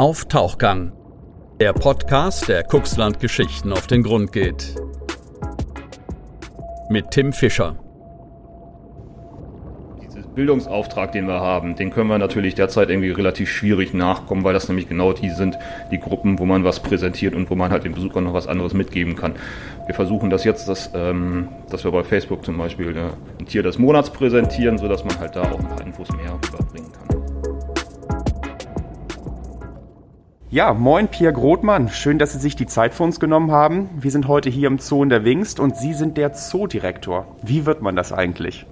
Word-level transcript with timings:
Auf 0.00 0.24
Tauchgang. 0.24 0.92
Der 1.60 1.74
Podcast, 1.74 2.48
der 2.48 2.64
Kuxland 2.64 3.20
Geschichten 3.20 3.70
auf 3.70 3.86
den 3.86 4.02
Grund 4.02 4.32
geht. 4.32 4.74
Mit 6.88 7.10
Tim 7.10 7.34
Fischer. 7.34 7.78
Dieser 10.02 10.22
Bildungsauftrag, 10.22 11.12
den 11.12 11.26
wir 11.26 11.40
haben, 11.40 11.76
den 11.76 11.90
können 11.90 12.08
wir 12.08 12.16
natürlich 12.16 12.54
derzeit 12.54 12.88
irgendwie 12.88 13.10
relativ 13.10 13.50
schwierig 13.50 13.92
nachkommen, 13.92 14.42
weil 14.42 14.54
das 14.54 14.68
nämlich 14.68 14.88
genau 14.88 15.12
die 15.12 15.28
sind, 15.28 15.58
die 15.90 16.00
Gruppen, 16.00 16.38
wo 16.38 16.46
man 16.46 16.64
was 16.64 16.80
präsentiert 16.80 17.34
und 17.34 17.50
wo 17.50 17.54
man 17.54 17.70
halt 17.70 17.84
dem 17.84 17.92
Besucher 17.92 18.22
noch 18.22 18.32
was 18.32 18.46
anderes 18.46 18.72
mitgeben 18.72 19.16
kann. 19.16 19.34
Wir 19.84 19.94
versuchen 19.94 20.30
das 20.30 20.44
jetzt, 20.44 20.66
dass, 20.66 20.92
ähm, 20.94 21.48
dass 21.68 21.84
wir 21.84 21.92
bei 21.92 22.04
Facebook 22.04 22.42
zum 22.42 22.56
Beispiel 22.56 22.96
äh, 22.96 23.00
ein 23.38 23.44
Tier 23.44 23.62
des 23.62 23.78
Monats 23.78 24.08
präsentieren, 24.08 24.78
sodass 24.78 25.04
man 25.04 25.20
halt 25.20 25.36
da 25.36 25.42
auch 25.42 25.58
ein 25.58 25.68
paar 25.68 25.82
Infos 25.82 26.08
mehr 26.12 26.38
überbringen 26.48 26.90
kann. 26.90 27.29
Ja, 30.52 30.74
moin 30.74 31.06
Pierre 31.06 31.32
Grothmann. 31.32 31.90
Schön, 31.90 32.18
dass 32.18 32.32
Sie 32.32 32.40
sich 32.40 32.56
die 32.56 32.66
Zeit 32.66 32.92
für 32.92 33.04
uns 33.04 33.20
genommen 33.20 33.52
haben. 33.52 33.88
Wir 34.00 34.10
sind 34.10 34.26
heute 34.26 34.50
hier 34.50 34.66
im 34.66 34.80
Zoo 34.80 35.04
in 35.04 35.08
der 35.08 35.24
Wingst 35.24 35.60
und 35.60 35.76
Sie 35.76 35.94
sind 35.94 36.16
der 36.16 36.32
Zoodirektor. 36.32 37.36
Wie 37.40 37.66
wird 37.66 37.82
man 37.82 37.94
das 37.94 38.12
eigentlich? 38.12 38.66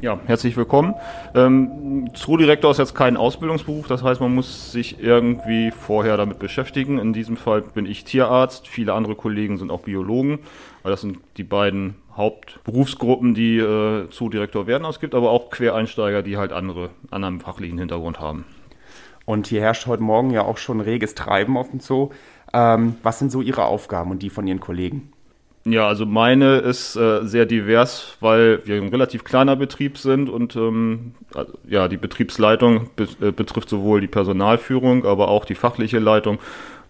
Ja, 0.00 0.18
herzlich 0.24 0.56
willkommen. 0.56 0.94
Ähm, 1.34 2.08
Zoodirektor 2.14 2.70
ist 2.70 2.78
jetzt 2.78 2.94
kein 2.94 3.18
Ausbildungsberuf, 3.18 3.86
das 3.86 4.02
heißt, 4.02 4.22
man 4.22 4.34
muss 4.34 4.72
sich 4.72 4.98
irgendwie 4.98 5.72
vorher 5.72 6.16
damit 6.16 6.38
beschäftigen. 6.38 6.98
In 6.98 7.12
diesem 7.12 7.36
Fall 7.36 7.60
bin 7.60 7.84
ich 7.84 8.04
Tierarzt, 8.04 8.66
viele 8.66 8.94
andere 8.94 9.14
Kollegen 9.14 9.58
sind 9.58 9.70
auch 9.70 9.82
Biologen, 9.82 10.38
das 10.84 11.02
sind 11.02 11.18
die 11.36 11.44
beiden 11.44 11.96
Hauptberufsgruppen, 12.16 13.34
die 13.34 13.58
äh, 13.58 14.08
Zoodirektor 14.08 14.66
werden. 14.66 14.86
Es 14.86 15.00
gibt 15.00 15.14
aber 15.14 15.32
auch 15.32 15.50
Quereinsteiger, 15.50 16.22
die 16.22 16.38
halt 16.38 16.54
andere, 16.54 16.88
anderen 17.10 17.40
fachlichen 17.40 17.76
Hintergrund 17.78 18.20
haben. 18.20 18.46
Und 19.24 19.46
hier 19.46 19.60
herrscht 19.60 19.86
heute 19.86 20.02
Morgen 20.02 20.30
ja 20.30 20.42
auch 20.42 20.58
schon 20.58 20.80
reges 20.80 21.14
Treiben 21.14 21.56
auf 21.56 21.70
dem 21.70 21.80
Zoo. 21.80 22.10
Ähm, 22.52 22.96
was 23.02 23.18
sind 23.18 23.32
so 23.32 23.40
Ihre 23.40 23.64
Aufgaben 23.64 24.10
und 24.10 24.22
die 24.22 24.30
von 24.30 24.46
Ihren 24.46 24.60
Kollegen? 24.60 25.12
Ja, 25.66 25.88
also 25.88 26.04
meine 26.04 26.58
ist 26.58 26.94
äh, 26.94 27.24
sehr 27.24 27.46
divers, 27.46 28.18
weil 28.20 28.60
wir 28.66 28.76
ein 28.76 28.88
relativ 28.88 29.24
kleiner 29.24 29.56
Betrieb 29.56 29.96
sind 29.96 30.28
und 30.28 30.56
ähm, 30.56 31.14
ja, 31.66 31.88
die 31.88 31.96
Betriebsleitung 31.96 32.90
be 32.96 33.08
äh, 33.22 33.32
betrifft 33.32 33.70
sowohl 33.70 34.02
die 34.02 34.06
Personalführung, 34.06 35.06
aber 35.06 35.28
auch 35.28 35.46
die 35.46 35.54
fachliche 35.54 35.98
Leitung, 36.00 36.38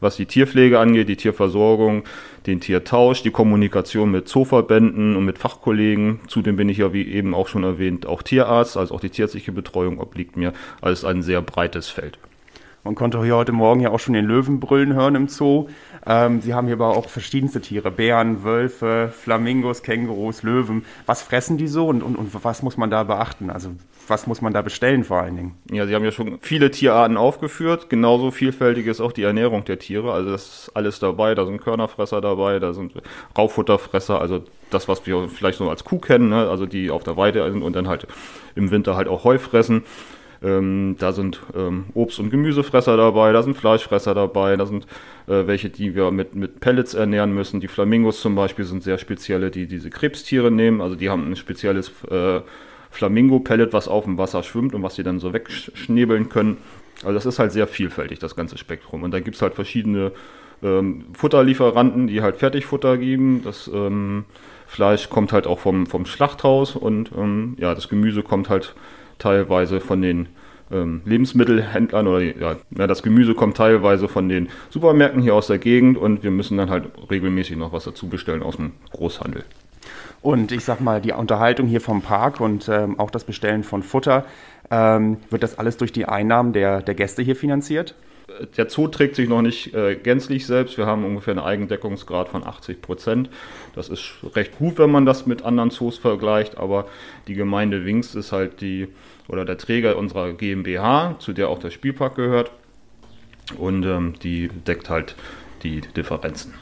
was 0.01 0.17
die 0.17 0.27
Tierpflege 0.27 0.79
angeht, 0.79 1.09
die 1.09 1.17
Tierversorgung, 1.17 2.05
den 2.47 2.61
Tiertausch, 2.61 3.23
die 3.23 3.31
Kommunikation 3.31 4.11
mit 4.11 4.29
Zooverbänden 4.29 5.17
und 5.17 5.25
mit 5.25 5.39
Fachkollegen. 5.39 6.21
Zudem 6.29 6.57
bin 6.57 6.69
ich 6.69 6.79
ja, 6.79 6.93
wie 6.93 7.07
eben 7.07 7.35
auch 7.35 7.49
schon 7.49 7.65
erwähnt, 7.65 8.07
auch 8.07 8.23
Tierarzt, 8.23 8.77
also 8.77 8.95
auch 8.95 9.01
die 9.01 9.11
tierärztliche 9.11 9.53
Betreuung 9.53 10.01
obliegt 10.01 10.37
mir. 10.37 10.53
Also 10.81 11.07
ein 11.07 11.23
sehr 11.23 11.43
breites 11.43 11.89
Feld. 11.89 12.19
Man 12.85 12.95
konnte 12.95 13.23
hier 13.25 13.35
heute 13.35 13.53
Morgen 13.53 13.81
ja 13.81 13.91
auch 13.91 13.99
schon 13.99 14.13
den 14.13 14.27
Löwen 14.27 14.61
brüllen 14.61 14.93
hören 14.93 15.15
im 15.15 15.29
Zoo. 15.29 15.69
Ähm, 16.05 16.43
Sie 16.43 16.53
haben 16.53 16.67
hier 16.67 16.77
aber 16.77 16.89
auch 16.89 17.09
verschiedenste 17.09 17.63
Tiere. 17.63 17.91
Bären, 17.91 18.45
Wölfe, 18.45 19.11
Flamingos, 19.11 19.83
Kängurus, 19.83 20.43
Löwen. 20.43 20.85
Was 21.07 21.23
fressen 21.23 21.57
die 21.57 21.67
so 21.67 21.89
und, 21.89 22.03
und, 22.03 22.17
und 22.17 22.45
was 22.45 22.63
muss 22.63 22.77
man 22.77 22.91
da 22.91 23.05
beachten? 23.05 23.49
Also 23.49 23.71
was 24.09 24.27
muss 24.27 24.41
man 24.41 24.53
da 24.53 24.63
bestellen 24.63 25.05
vor 25.05 25.21
allen 25.21 25.37
Dingen? 25.37 25.55
Ja, 25.71 25.87
Sie 25.87 25.95
haben 25.95 26.05
ja 26.05 26.13
schon 26.13 26.39
viele 26.41 26.71
Tierarten 26.71 27.17
aufgeführt. 27.17 27.89
Genauso 27.89 28.31
vielfältig 28.31 28.87
ist 28.87 29.01
auch 29.01 29.13
die 29.13 29.23
Ernährung 29.23 29.65
der 29.65 29.79
Tiere. 29.79 30.13
Also 30.13 30.31
das 30.31 30.47
ist 30.47 30.71
alles 30.75 30.99
dabei. 30.99 31.35
Da 31.35 31.47
sind 31.47 31.61
Körnerfresser 31.61 32.21
dabei, 32.21 32.59
da 32.59 32.73
sind 32.73 32.95
Raufutterfresser, 33.37 34.21
also 34.21 34.43
das, 34.71 34.89
was 34.89 35.07
wir 35.07 35.29
vielleicht 35.29 35.59
so 35.59 35.71
als 35.71 35.85
Kuh 35.85 35.99
kennen, 35.99 36.29
ne? 36.29 36.49
also 36.49 36.67
die 36.67 36.91
auf 36.91 37.05
der 37.05 37.17
Weide 37.17 37.51
sind 37.51 37.63
und 37.63 37.77
dann 37.77 37.89
halt 37.89 38.07
im 38.55 38.71
Winter 38.71 38.97
halt 38.97 39.09
auch 39.09 39.25
Heu 39.25 39.39
fressen. 39.39 39.85
Ähm, 40.43 40.97
da 40.99 41.13
sind 41.13 41.41
ähm, 41.57 41.87
Obst- 41.95 42.19
und 42.19 42.31
Gemüsefresser 42.31 42.97
dabei, 42.99 43.33
da 43.33 43.43
sind 43.43 43.57
Fleischfresser 43.57 44.15
dabei, 44.15 44.57
da 44.57 44.67
sind 44.67 44.85
äh, 45.27 45.47
welche, 45.47 45.71
die 45.71 45.95
wir 45.95 46.11
mit, 46.11 46.35
mit 46.35 46.61
Pellets 46.61 46.93
ernähren 46.93 47.33
müssen. 47.35 47.61
Die 47.61 47.69
Flamingos 47.69 48.21
zum 48.21 48.35
Beispiel 48.35 48.67
sind 48.67 48.83
sehr 48.83 48.99
spezielle, 48.99 49.51
die 49.51 49.67
diese 49.67 49.89
Krebstiere 49.89 50.51
nehmen. 50.51 50.83
Also 50.83 50.97
die 50.97 51.09
haben 51.09 51.31
ein 51.31 51.37
spezielles 51.37 51.91
äh, 52.11 52.41
Flamingo-Pellet, 52.95 53.73
was 53.73 53.89
auf 53.89 54.05
dem 54.05 54.19
Wasser 54.19 54.43
schwimmt 54.43 54.75
und 54.75 54.83
was 54.83 54.95
sie 54.95 55.03
dann 55.03 55.19
so 55.19 55.33
wegschnebeln 55.33 56.29
können. 56.29 56.59
Also 57.03 57.15
das 57.15 57.27
ist 57.27 57.39
halt 57.39 57.53
sehr 57.53 57.67
vielfältig, 57.67 58.21
das 58.21 58.37
ganze 58.37 58.57
Spektrum. 58.57 59.03
Und 59.03 59.11
dann 59.11 59.25
gibt 59.25 59.37
es 59.37 59.43
halt 59.43 59.55
verschiedene 59.55 60.13
ähm, 60.63 61.05
Futterlieferanten, 61.13 62.07
die 62.07 62.23
halt 62.23 62.37
Fertigfutter 62.37 62.97
geben. 62.97 63.43
Das 63.45 63.69
ähm, 63.73 64.25
Fleisch 64.67 65.11
kommt 65.11 65.33
halt 65.33 65.47
auch 65.47 65.59
vom, 65.59 65.87
vom 65.87 66.07
Schlachthaus 66.07 66.77
und 66.77 67.11
ähm, 67.17 67.57
ja, 67.59 67.75
das 67.75 67.89
Gemüse 67.89 68.23
kommt 68.23 68.49
halt 68.49 68.75
teilweise 69.19 69.81
von 69.81 70.01
den 70.01 70.29
ähm, 70.71 71.03
Lebensmittelhändlern 71.05 72.07
oder 72.07 72.23
ja, 72.23 72.57
das 72.71 73.03
Gemüse 73.03 73.35
kommt 73.35 73.57
teilweise 73.57 74.09
von 74.09 74.29
den 74.29 74.49
Supermärkten 74.71 75.21
hier 75.21 75.35
aus 75.35 75.49
der 75.49 75.59
Gegend 75.59 75.99
und 75.99 76.23
wir 76.23 76.31
müssen 76.31 76.57
dann 76.57 76.71
halt 76.71 76.85
regelmäßig 77.11 77.57
noch 77.57 77.73
was 77.73 77.85
dazu 77.85 78.09
bestellen 78.09 78.43
aus 78.43 78.57
dem 78.57 78.73
Großhandel. 78.93 79.45
Und 80.23 80.53
ich 80.53 80.65
sag 80.65 80.81
mal, 80.81 81.01
die 81.01 81.13
Unterhaltung 81.13 81.67
hier 81.67 81.81
vom 81.81 82.03
Park 82.03 82.41
und 82.41 82.69
ähm, 82.69 82.99
auch 82.99 83.11
das 83.11 83.25
Bestellen 83.25 83.65
von 83.65 83.83
Futter, 83.83 84.25
ähm, 84.71 85.19
wird 85.31 85.43
das 85.43 85.59
alles 85.59 85.77
durch 85.77 85.93
die 85.93 86.07
Einnahmen 86.07 86.53
der, 86.53 86.81
der 86.83 86.95
Gäste 86.95 87.23
hier 87.23 87.37
finanziert? 87.37 87.95
Der 88.57 88.71
Zoo 88.71 88.89
trägt 88.89 89.17
sich 89.17 89.29
noch 89.29 89.43
nicht 89.43 89.75
äh, 89.75 89.97
gänzlich 89.97 90.47
selbst. 90.47 90.79
Wir 90.79 90.87
haben 90.87 91.05
ungefähr 91.05 91.33
einen 91.33 91.45
Eigendeckungsgrad 91.45 92.31
von 92.31 92.45
80 92.45 92.81
Prozent. 92.81 93.29
Das 93.75 93.91
ist 93.91 94.15
recht 94.35 94.57
gut, 94.59 94.79
wenn 94.79 94.91
man 94.91 95.05
das 95.05 95.27
mit 95.27 95.43
anderen 95.43 95.71
Zoos 95.71 95.99
vergleicht, 95.99 96.57
aber 96.57 96.87
die 97.29 97.35
Gemeinde 97.35 97.85
Wings 97.85 98.15
ist 98.15 98.33
halt 98.33 98.63
die 98.63 98.89
oder 99.29 99.45
der 99.45 99.59
Träger 99.59 99.97
unserer 99.97 100.33
GmbH, 100.33 101.17
zu 101.19 101.33
der 101.33 101.49
auch 101.49 101.59
der 101.59 101.71
Spielpark 101.71 102.15
gehört. 102.15 102.51
Und 103.59 103.85
ähm, 103.85 104.15
die 104.23 104.49
deckt 104.49 104.89
halt 104.89 105.17
die 105.63 105.83
Differenzen. 105.83 106.55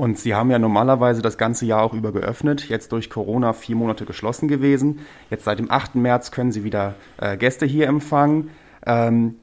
Und 0.00 0.16
Sie 0.18 0.34
haben 0.34 0.50
ja 0.50 0.58
normalerweise 0.58 1.20
das 1.20 1.36
ganze 1.36 1.66
Jahr 1.66 1.82
auch 1.82 1.92
über 1.92 2.10
geöffnet, 2.10 2.70
jetzt 2.70 2.90
durch 2.92 3.10
Corona 3.10 3.52
vier 3.52 3.76
Monate 3.76 4.06
geschlossen 4.06 4.48
gewesen. 4.48 5.00
Jetzt 5.28 5.44
seit 5.44 5.58
dem 5.58 5.70
8. 5.70 5.96
März 5.96 6.30
können 6.30 6.52
Sie 6.52 6.64
wieder 6.64 6.94
äh, 7.18 7.36
Gäste 7.36 7.66
hier 7.66 7.86
empfangen. 7.86 8.48
Ähm, 8.86 9.34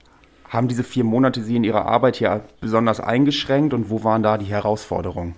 haben 0.50 0.68
diese 0.68 0.84
vier 0.84 1.04
Monate 1.04 1.44
Sie 1.44 1.58
in 1.58 1.64
Ihrer 1.64 1.86
Arbeit 1.86 2.16
hier 2.16 2.42
besonders 2.60 3.00
eingeschränkt 3.00 3.76
und 3.76 3.92
wo 3.92 4.04
waren 4.04 4.24
da 4.24 4.40
die 4.40 4.46
Herausforderungen? 4.46 5.36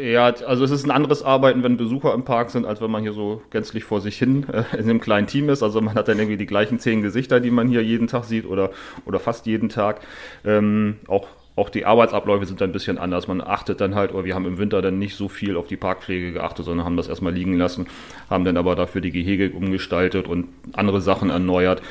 Ja, 0.00 0.26
also 0.26 0.62
es 0.62 0.70
ist 0.70 0.84
ein 0.84 0.92
anderes 0.92 1.24
Arbeiten, 1.24 1.64
wenn 1.64 1.76
Besucher 1.76 2.14
im 2.14 2.22
Park 2.22 2.50
sind, 2.50 2.64
als 2.64 2.80
wenn 2.80 2.90
man 2.92 3.02
hier 3.02 3.14
so 3.14 3.42
gänzlich 3.50 3.82
vor 3.82 4.00
sich 4.00 4.16
hin 4.16 4.46
äh, 4.48 4.62
in 4.78 4.84
einem 4.84 5.00
kleinen 5.00 5.26
Team 5.26 5.48
ist. 5.48 5.64
Also 5.64 5.80
man 5.80 5.96
hat 5.96 6.06
dann 6.06 6.20
irgendwie 6.20 6.36
die 6.36 6.46
gleichen 6.46 6.78
zehn 6.78 7.02
Gesichter, 7.02 7.40
die 7.40 7.50
man 7.50 7.66
hier 7.66 7.82
jeden 7.82 8.06
Tag 8.06 8.26
sieht 8.26 8.46
oder, 8.46 8.70
oder 9.06 9.18
fast 9.18 9.46
jeden 9.46 9.70
Tag. 9.70 10.02
Ähm, 10.44 11.00
auch 11.08 11.26
auch 11.54 11.68
die 11.68 11.84
Arbeitsabläufe 11.84 12.46
sind 12.46 12.62
ein 12.62 12.72
bisschen 12.72 12.98
anders. 12.98 13.28
Man 13.28 13.40
achtet 13.40 13.80
dann 13.80 13.94
halt, 13.94 14.12
oder 14.12 14.24
wir 14.24 14.34
haben 14.34 14.46
im 14.46 14.58
Winter 14.58 14.80
dann 14.80 14.98
nicht 14.98 15.16
so 15.16 15.28
viel 15.28 15.56
auf 15.56 15.66
die 15.66 15.76
Parkpflege 15.76 16.32
geachtet, 16.32 16.64
sondern 16.64 16.86
haben 16.86 16.96
das 16.96 17.08
erstmal 17.08 17.34
liegen 17.34 17.58
lassen, 17.58 17.86
haben 18.30 18.44
dann 18.44 18.56
aber 18.56 18.74
dafür 18.74 19.00
die 19.00 19.10
Gehege 19.10 19.50
umgestaltet 19.50 20.28
und 20.28 20.48
andere 20.72 21.00
Sachen 21.00 21.30
erneuert 21.30 21.82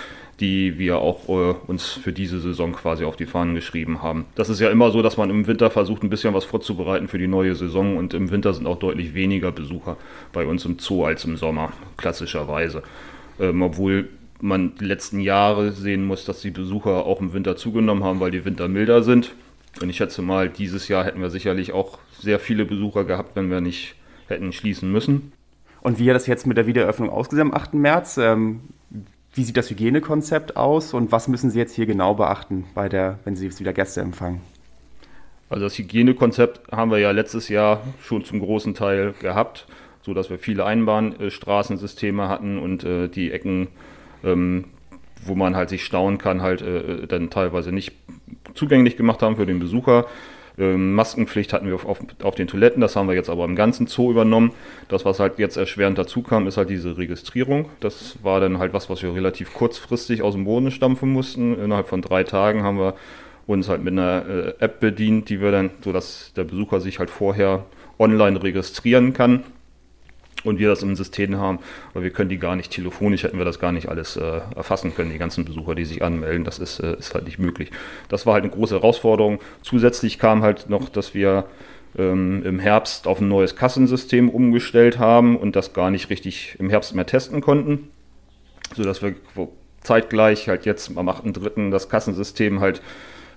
die 0.42 0.80
wir 0.80 0.98
auch 0.98 1.30
äh, 1.30 1.54
uns 1.68 1.86
für 1.86 2.12
diese 2.12 2.40
Saison 2.40 2.74
quasi 2.74 3.06
auf 3.06 3.16
die 3.16 3.28
Fahnen 3.28 3.54
geschrieben 3.54 4.02
haben. 4.02 4.26
Das 4.36 4.50
ist 4.50 4.60
ja 4.60 4.72
immer 4.72 4.90
so, 4.90 5.04
dass 5.04 5.16
man 5.16 5.30
im 5.30 5.46
Winter 5.46 5.70
versucht, 5.70 6.04
ein 6.04 6.10
bisschen 6.10 6.34
was 6.34 6.46
vorzubereiten 6.46 7.08
für 7.08 7.20
die 7.20 7.28
neue 7.28 7.54
Saison 7.54 7.96
und 7.96 8.16
im 8.16 8.32
Winter 8.32 8.54
sind 8.54 8.66
auch 8.66 8.80
deutlich 8.80 9.14
weniger 9.14 9.52
Besucher 9.52 9.98
bei 10.34 10.46
uns 10.46 10.66
im 10.66 10.80
Zoo 10.80 11.06
als 11.06 11.24
im 11.26 11.38
Sommer, 11.38 11.72
klassischerweise. 11.96 12.82
Ähm, 13.40 13.62
obwohl 13.62 14.10
man 14.42 14.74
die 14.80 14.86
letzten 14.86 15.20
Jahre 15.20 15.72
sehen 15.72 16.06
muss, 16.06 16.26
dass 16.26 16.42
die 16.42 16.50
Besucher 16.50 17.06
auch 17.06 17.22
im 17.22 17.34
Winter 17.34 17.56
zugenommen 17.56 18.04
haben, 18.04 18.20
weil 18.20 18.32
die 18.32 18.44
Winter 18.44 18.68
milder 18.68 19.04
sind. 19.04 19.34
Und 19.80 19.90
ich 19.90 19.98
schätze 19.98 20.22
mal, 20.22 20.50
dieses 20.50 20.88
Jahr 20.88 21.06
hätten 21.06 21.22
wir 21.22 21.30
sicherlich 21.30 21.72
auch 21.72 22.00
sehr 22.20 22.40
viele 22.40 22.66
Besucher 22.66 23.06
gehabt, 23.06 23.36
wenn 23.36 23.50
wir 23.50 23.62
nicht 23.62 23.96
hätten 24.28 24.52
schließen 24.52 24.92
müssen. 24.92 25.32
Und 25.82 25.98
wie 25.98 26.10
hat 26.10 26.16
das 26.16 26.28
jetzt 26.28 26.46
mit 26.46 26.58
der 26.58 26.68
Wiedereröffnung 26.68 27.10
ausgesehen 27.10 27.50
am 27.50 27.54
8. 27.54 27.74
März? 27.74 28.18
Ähm, 28.18 28.62
wie 29.34 29.44
sieht 29.44 29.56
das 29.56 29.70
Hygienekonzept 29.70 30.58
aus 30.58 30.94
und 30.94 31.12
was 31.12 31.28
müssen 31.28 31.50
Sie 31.50 31.58
jetzt 31.58 31.74
hier 31.74 31.86
genau 31.86 32.14
beachten, 32.14 32.66
bei 32.76 32.90
der, 32.90 33.20
wenn 33.24 33.36
Sie 33.36 33.46
jetzt 33.46 33.60
wieder 33.60 33.72
Gäste 33.72 34.02
empfangen? 34.02 34.42
Also 35.50 35.66
das 35.66 35.78
Hygienekonzept 35.78 36.72
haben 36.72 36.92
wir 36.92 37.00
ja 37.00 37.12
letztes 37.12 37.50
Jahr 37.50 37.82
schon 38.02 38.26
zum 38.26 38.40
großen 38.40 38.74
Teil 38.74 39.14
gehabt, 39.20 39.68
so 40.02 40.14
dass 40.14 40.30
wir 40.30 40.38
viele 40.38 40.66
Einbahnstraßensysteme 40.66 42.28
hatten 42.28 42.58
und 42.58 42.84
äh, 42.84 43.08
die 43.08 43.32
Ecken, 43.32 43.70
ähm, 44.24 44.66
wo 45.24 45.36
man 45.36 45.56
halt 45.56 45.70
sich 45.70 45.86
stauen 45.86 46.18
kann, 46.18 46.42
halt 46.42 46.62
äh, 46.62 47.08
dann 47.08 47.30
teilweise 47.30 47.72
nicht 47.72 47.94
zugänglich 48.54 48.98
gemacht 48.98 49.22
haben 49.22 49.36
für 49.36 49.46
den 49.46 49.60
Besucher. 49.60 50.06
Ähm, 50.58 50.94
Maskenpflicht 50.94 51.54
hatten 51.54 51.68
wir 51.68 51.76
auf, 51.76 51.86
auf, 51.86 52.00
auf, 52.24 52.36
den 52.36 52.48
Toiletten, 52.48 52.82
das 52.82 52.96
haben 52.96 53.08
wir 53.08 53.16
jetzt 53.16 53.30
aber 53.30 53.46
im 53.46 53.56
ganzen 53.56 53.88
Zoo 53.88 54.12
übernommen. 54.12 54.52
Das, 54.90 55.06
was 55.06 55.20
halt 55.20 55.40
jetzt 55.40 55.58
erschwerend 55.58 55.98
dazu 55.98 56.22
kam, 56.22 56.48
ist 56.48 56.58
halt 56.58 56.70
diese 56.70 56.98
Registrierung. 56.98 57.70
Das 57.80 58.18
war 58.22 58.40
dann 58.40 58.60
halt 58.60 58.74
was, 58.74 58.90
was 58.90 59.02
wir 59.02 59.14
relativ 59.14 59.54
kurzfristig 59.54 60.22
aus 60.22 60.34
dem 60.34 60.46
Boden 60.46 60.72
stampfen 60.72 61.12
mussten. 61.12 61.58
Innerhalb 61.60 61.88
von 61.88 62.02
drei 62.02 62.24
Tagen 62.24 62.64
haben 62.64 62.78
wir 62.78 62.96
uns 63.48 63.70
halt 63.70 63.84
mit 63.84 63.94
einer 63.94 64.26
äh, 64.28 64.54
App 64.60 64.80
bedient, 64.80 65.30
die 65.30 65.42
wir 65.42 65.52
dann, 65.52 65.72
sodass 65.84 66.34
der 66.36 66.44
Besucher 66.44 66.80
sich 66.80 67.00
halt 67.00 67.10
vorher 67.10 67.66
online 67.98 68.42
registrieren 68.42 69.14
kann. 69.14 69.44
Und 70.44 70.60
wir 70.60 70.70
das 70.70 70.84
im 70.84 70.96
System 70.96 71.38
haben, 71.38 71.60
weil 71.94 72.04
wir 72.04 72.10
können 72.12 72.30
die 72.30 72.38
gar 72.38 72.56
nicht 72.56 72.72
telefonisch, 72.72 73.24
hätten 73.24 73.38
wir 73.38 73.46
das 73.46 73.60
gar 73.60 73.72
nicht 73.72 73.90
alles 73.90 74.18
äh, 74.18 74.42
erfassen 74.56 74.96
können, 74.96 75.12
die 75.12 75.18
ganzen 75.18 75.46
Besucher, 75.46 75.76
die 75.76 75.86
sich 75.86 76.04
anmelden, 76.04 76.44
das 76.44 76.60
ist, 76.60 76.80
äh, 76.80 76.96
ist 76.98 77.14
halt 77.14 77.26
nicht 77.26 77.40
möglich. 77.40 77.72
Das 78.10 78.26
war 78.26 78.34
halt 78.34 78.44
eine 78.44 78.54
große 78.54 78.76
Herausforderung. 78.76 79.40
Zusätzlich 79.62 80.20
kam 80.20 80.42
halt 80.42 80.70
noch, 80.70 80.90
dass 80.90 81.14
wir 81.14 81.46
ähm, 81.98 82.44
im 82.44 82.60
Herbst 82.60 83.08
auf 83.08 83.20
ein 83.20 83.28
neues 83.28 83.56
Kassensystem 83.56 84.30
umgestellt 84.30 85.00
haben 85.00 85.38
und 85.38 85.56
das 85.56 85.74
gar 85.74 85.92
nicht 85.92 86.10
richtig 86.10 86.56
im 86.60 86.70
Herbst 86.70 86.96
mehr 86.96 87.06
testen 87.06 87.42
konnten, 87.42 87.90
sodass 88.76 89.02
wir 89.02 89.16
zeitgleich 89.82 90.48
halt 90.48 90.66
jetzt 90.66 90.96
am 90.96 91.10
8.3. 91.10 91.72
das 91.72 91.90
Kassensystem 91.90 92.60
halt 92.60 92.82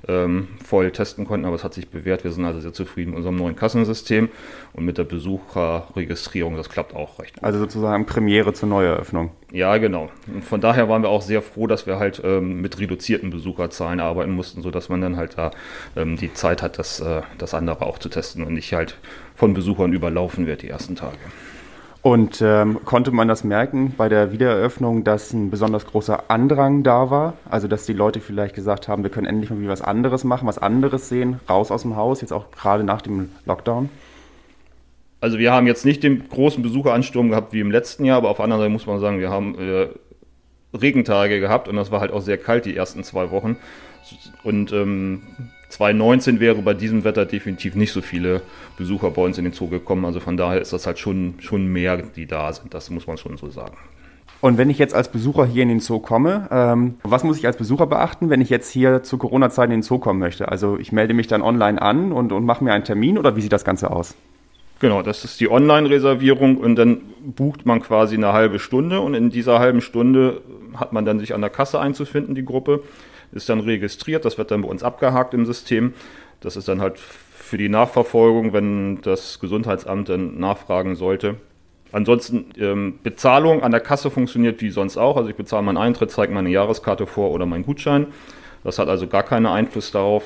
ähm, 0.09 0.49
voll 0.65 0.91
testen 0.91 1.27
konnten, 1.27 1.47
aber 1.47 1.57
es 1.57 1.65
hat 1.65 1.75
sich 1.75 1.89
bewährt. 1.89 2.25
Wir 2.25 2.33
sind 2.33 2.45
also 2.45 2.61
sehr 2.61 2.73
zufrieden 2.73 3.11
mit 3.11 3.19
unserem 3.19 3.37
neuen 3.37 3.57
Kassensystem 3.57 4.29
und 4.73 4.85
mit 4.85 4.99
der 4.99 5.05
Besucherregistrierung. 5.05 6.57
Das 6.57 6.69
klappt 6.69 6.95
auch 6.95 7.19
recht 7.19 7.35
gut. 7.35 7.45
Also 7.45 7.59
sozusagen 7.59 8.07
Premiere 8.07 8.53
zur 8.53 8.69
Neueröffnung. 8.69 9.31
Ja, 9.53 9.77
genau. 9.77 10.11
Und 10.27 10.45
von 10.45 10.61
daher 10.61 10.89
waren 10.89 11.03
wir 11.03 11.09
auch 11.09 11.23
sehr 11.23 11.43
froh, 11.43 11.67
dass 11.67 11.87
wir 11.87 11.99
halt 11.99 12.21
ähm, 12.25 12.61
mit 12.61 12.79
reduzierten 12.79 13.31
Besucherzahlen 13.31 14.01
arbeiten 14.01 14.33
mussten, 14.33 14.63
sodass 14.63 14.89
man 14.89 15.01
dann 15.01 15.17
halt 15.17 15.39
da 15.39 15.53
ähm, 15.97 16.17
die 16.17 16.33
Zeit 16.33 16.63
hat, 16.63 16.79
das, 16.79 17.01
äh, 17.01 17.23
das 17.39 17.55
andere 17.55 17.83
auch 17.83 17.99
zu 17.99 18.09
testen 18.09 18.43
und 18.45 18.55
nicht 18.55 18.73
halt 18.73 18.99
von 19.35 19.55
Besuchern 19.55 19.93
überlaufen 19.93 20.47
wird 20.47 20.63
die 20.63 20.69
ersten 20.69 20.97
Tage. 20.97 21.19
Und 22.05 22.43
ähm, 22.43 22.81
konnte 22.85 23.13
man 23.13 23.29
das 23.29 23.45
merken 23.45 23.95
bei 23.97 24.11
der 24.11 24.31
Wiedereröffnung, 24.31 25.05
dass 25.05 25.33
ein 25.33 25.51
besonders 25.51 25.87
großer 25.87 26.25
Andrang 26.29 26.83
da 26.83 27.09
war? 27.09 27.33
Also 27.49 27.67
dass 27.67 27.87
die 27.87 27.95
Leute 27.95 28.21
vielleicht 28.21 28.55
gesagt 28.55 28.89
haben, 28.89 29.05
wir 29.05 29.11
können 29.11 29.27
endlich 29.27 29.49
mal 29.49 29.67
was 29.69 29.81
anderes 29.81 30.23
machen, 30.23 30.47
was 30.47 30.59
anderes 30.59 31.09
sehen, 31.09 31.41
raus 31.49 31.71
aus 31.71 31.81
dem 31.81 31.97
Haus, 31.97 32.21
jetzt 32.21 32.35
auch 32.35 32.51
gerade 32.51 32.85
nach 32.85 33.01
dem 33.01 33.31
Lockdown? 33.47 33.89
Also 35.23 35.39
wir 35.39 35.51
haben 35.51 35.67
jetzt 35.67 35.87
nicht 35.87 36.03
den 36.03 36.29
großen 36.29 36.63
Besucheransturm 36.63 37.31
gehabt 37.31 37.55
wie 37.55 37.61
im 37.61 37.71
letzten 37.71 38.05
Jahr, 38.05 38.19
aber 38.19 38.29
auf 38.29 38.37
der 38.37 38.45
anderen 38.45 38.61
Seite 38.61 38.73
muss 38.73 38.87
man 38.87 39.01
sagen, 39.01 39.19
wir 39.19 39.31
haben 39.31 39.59
äh, 39.59 39.89
Regentage 40.77 41.41
gehabt 41.41 41.69
und 41.69 41.77
das 41.77 41.91
war 41.91 42.01
halt 42.01 42.13
auch 42.13 42.21
sehr 42.21 42.37
kalt 42.37 42.67
die 42.67 42.77
ersten 42.77 43.03
zwei 43.03 43.31
Wochen. 43.31 43.57
Und 44.43 44.73
ähm, 44.73 45.23
2019 45.69 46.41
wäre 46.41 46.63
bei 46.63 46.75
diesem 46.75 47.05
Wetter 47.05 47.27
definitiv 47.27 47.75
nicht 47.75 47.93
so 47.93 48.01
viele 48.01 48.43
Besucher 48.77 49.11
bei 49.11 49.23
uns 49.23 49.39
in 49.39 49.45
den 49.45 49.53
Zoo 49.53 49.69
gekommen. 49.69 50.05
Also 50.05 50.21
von 50.21 50.37
daher 50.37 50.61
ist 50.61 50.73
das 50.73 50.87
halt 50.87 50.99
schon, 50.99 51.35
schon 51.41 51.67
mehr, 51.67 51.97
die 51.97 52.27
da 52.27 52.53
sind. 52.53 52.75
Das 52.75 52.91
muss 52.91 53.07
man 53.07 53.17
schon 53.17 53.37
so 53.37 53.51
sagen. 53.51 53.77
Und 54.41 54.59
wenn 54.59 54.69
ich 54.69 54.79
jetzt 54.79 54.95
als 54.95 55.11
Besucher 55.11 55.47
hier 55.47 55.63
in 55.63 55.71
den 55.71 55.81
Zoo 55.81 56.01
komme, 56.01 56.49
ähm, 56.51 56.97
was 57.03 57.25
muss 57.25 57.39
ich 57.39 57.47
als 57.47 57.57
Besucher 57.57 57.87
beachten, 57.87 58.29
wenn 58.29 58.43
ich 58.43 58.51
jetzt 58.51 58.71
hier 58.71 59.03
zu 59.03 59.17
Corona-Zeiten 59.17 59.73
in 59.73 59.79
den 59.79 59.83
Zoo 59.83 59.99
kommen 59.99 60.19
möchte? 60.19 60.49
Also 60.49 60.79
ich 60.79 60.93
melde 60.93 61.15
mich 61.15 61.29
dann 61.29 61.41
online 61.41 61.81
an 61.81 62.13
und, 62.13 62.31
und 62.31 62.45
mache 62.45 62.63
mir 62.63 62.73
einen 62.75 62.85
Termin 62.85 63.17
oder 63.17 63.37
wie 63.37 63.41
sieht 63.41 63.53
das 63.53 63.65
Ganze 63.65 63.91
aus? 63.91 64.15
Genau, 64.81 65.01
das 65.01 65.25
ist 65.25 65.41
die 65.41 65.51
Online-Reservierung 65.51 66.59
und 66.59 66.77
dann 66.77 67.01
bucht 67.23 67.65
man 67.65 67.81
quasi 67.81 68.17
eine 68.17 68.35
halbe 68.35 68.59
Stunde 68.59 69.01
und 69.01 69.15
in 69.15 69.31
dieser 69.31 69.61
halben 69.61 69.81
Stunde 69.81 70.43
hat 70.77 70.93
man 70.93 71.07
dann 71.07 71.21
sich 71.21 71.35
an 71.35 71.41
der 71.41 71.49
Kasse 71.49 71.81
einzufinden, 71.81 72.35
die 72.35 72.45
Gruppe 72.45 72.83
ist 73.35 73.49
dann 73.49 73.61
registriert, 73.61 74.25
das 74.25 74.39
wird 74.39 74.51
dann 74.51 74.63
bei 74.63 74.69
uns 74.69 74.83
abgehakt 74.83 75.35
im 75.35 75.45
System. 75.45 75.95
Das 76.41 76.57
ist 76.57 76.69
dann 76.69 76.81
halt 76.81 76.99
für 76.99 77.59
die 77.59 77.69
Nachverfolgung, 77.69 78.53
wenn 78.53 79.01
das 79.03 79.41
Gesundheitsamt 79.41 80.09
dann 80.09 80.39
nachfragen 80.39 80.97
sollte. 80.97 81.37
Ansonsten 81.93 82.47
ähm, 82.59 82.99
Bezahlung 83.03 83.63
an 83.63 83.71
der 83.71 83.81
Kasse 83.81 84.11
funktioniert 84.11 84.61
wie 84.61 84.71
sonst 84.71 84.97
auch. 84.97 85.17
Also 85.17 85.31
ich 85.31 85.37
bezahle 85.37 85.63
meinen 85.63 85.77
Eintritt, 85.77 86.11
zeige 86.11 86.33
meine 86.33 86.49
Jahreskarte 86.49 87.07
vor 87.07 87.31
oder 87.31 87.47
meinen 87.47 87.65
Gutschein. 87.65 88.09
Das 88.65 88.79
hat 88.79 88.89
also 88.89 89.07
gar 89.07 89.23
keinen 89.23 89.47
Einfluss 89.47 89.93
darauf. 89.93 90.25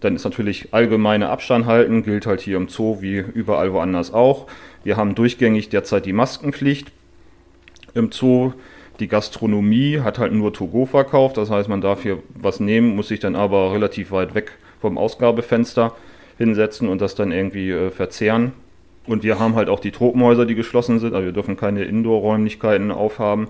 Dann 0.00 0.14
ist 0.14 0.24
natürlich 0.24 0.72
allgemeine 0.72 1.28
Abstand 1.28 1.66
halten, 1.66 2.04
gilt 2.04 2.26
halt 2.26 2.40
hier 2.40 2.56
im 2.56 2.68
Zoo 2.68 3.00
wie 3.00 3.16
überall 3.16 3.72
woanders 3.72 4.14
auch. 4.14 4.46
Wir 4.84 4.96
haben 4.96 5.16
durchgängig 5.16 5.70
derzeit 5.70 6.06
die 6.06 6.12
Maskenpflicht 6.12 6.92
im 7.94 8.12
Zoo. 8.12 8.52
Die 9.00 9.08
Gastronomie 9.08 10.00
hat 10.00 10.18
halt 10.18 10.32
nur 10.32 10.52
Togo 10.52 10.84
verkauft, 10.84 11.36
das 11.36 11.50
heißt, 11.50 11.68
man 11.68 11.80
darf 11.80 12.02
hier 12.02 12.18
was 12.34 12.58
nehmen, 12.58 12.96
muss 12.96 13.08
sich 13.08 13.20
dann 13.20 13.36
aber 13.36 13.72
relativ 13.72 14.10
weit 14.10 14.34
weg 14.34 14.52
vom 14.80 14.98
Ausgabefenster 14.98 15.94
hinsetzen 16.36 16.88
und 16.88 17.00
das 17.00 17.14
dann 17.14 17.30
irgendwie 17.30 17.70
äh, 17.70 17.90
verzehren. 17.90 18.52
Und 19.06 19.22
wir 19.22 19.38
haben 19.38 19.54
halt 19.54 19.68
auch 19.68 19.80
die 19.80 19.92
Tropenhäuser, 19.92 20.46
die 20.46 20.54
geschlossen 20.54 20.98
sind, 20.98 21.14
also 21.14 21.26
wir 21.26 21.32
dürfen 21.32 21.56
keine 21.56 21.84
Indoor-Räumlichkeiten 21.84 22.90
aufhaben. 22.90 23.48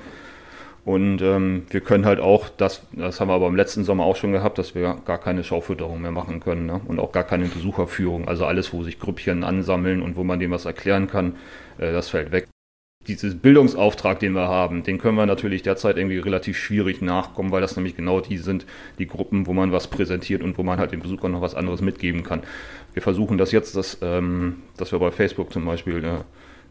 Und 0.84 1.20
ähm, 1.20 1.64
wir 1.68 1.80
können 1.80 2.06
halt 2.06 2.20
auch, 2.20 2.48
das, 2.48 2.82
das 2.92 3.20
haben 3.20 3.28
wir 3.28 3.34
aber 3.34 3.48
im 3.48 3.56
letzten 3.56 3.84
Sommer 3.84 4.04
auch 4.04 4.16
schon 4.16 4.32
gehabt, 4.32 4.56
dass 4.56 4.74
wir 4.74 4.96
gar 5.04 5.18
keine 5.18 5.44
Schaufütterung 5.44 6.00
mehr 6.00 6.12
machen 6.12 6.40
können 6.40 6.64
ne? 6.64 6.80
und 6.86 6.98
auch 6.98 7.12
gar 7.12 7.24
keine 7.24 7.44
Besucherführung. 7.46 8.26
Also 8.26 8.46
alles, 8.46 8.72
wo 8.72 8.82
sich 8.82 8.98
Grüppchen 8.98 9.44
ansammeln 9.44 10.00
und 10.00 10.16
wo 10.16 10.24
man 10.24 10.38
dem 10.38 10.50
was 10.50 10.64
erklären 10.64 11.06
kann, 11.06 11.34
äh, 11.76 11.92
das 11.92 12.08
fällt 12.08 12.32
weg 12.32 12.48
dieses 13.08 13.34
Bildungsauftrag, 13.36 14.20
den 14.20 14.34
wir 14.34 14.48
haben, 14.48 14.82
den 14.82 14.98
können 14.98 15.16
wir 15.16 15.26
natürlich 15.26 15.62
derzeit 15.62 15.96
irgendwie 15.96 16.18
relativ 16.18 16.58
schwierig 16.58 17.00
nachkommen, 17.00 17.50
weil 17.50 17.60
das 17.60 17.74
nämlich 17.74 17.96
genau 17.96 18.20
die 18.20 18.38
sind, 18.38 18.66
die 18.98 19.06
Gruppen, 19.06 19.46
wo 19.46 19.54
man 19.54 19.72
was 19.72 19.88
präsentiert 19.88 20.42
und 20.42 20.58
wo 20.58 20.62
man 20.62 20.78
halt 20.78 20.92
dem 20.92 21.00
Besucher 21.00 21.28
noch 21.28 21.40
was 21.40 21.54
anderes 21.54 21.80
mitgeben 21.80 22.22
kann. 22.22 22.42
Wir 22.92 23.02
versuchen 23.02 23.38
das 23.38 23.50
jetzt, 23.50 23.74
dass, 23.76 23.98
ähm, 24.02 24.62
dass 24.76 24.92
wir 24.92 24.98
bei 24.98 25.10
Facebook 25.10 25.52
zum 25.52 25.64
Beispiel 25.64 26.04
äh, 26.04 26.08